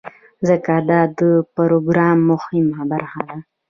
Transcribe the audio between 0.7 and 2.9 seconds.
دا د پروګرام مهمه